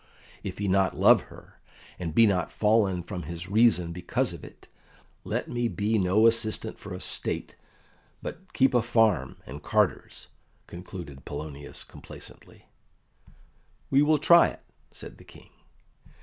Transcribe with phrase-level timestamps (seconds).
[0.41, 1.59] "If he love her
[1.99, 4.67] not, and be not fallen from his reason because of it,
[5.23, 7.55] let me be no assistant for a State,
[8.19, 10.29] but keep a farm and carters,"
[10.65, 12.65] concluded Polonius complacently.
[13.91, 15.51] "We will try it," said the King.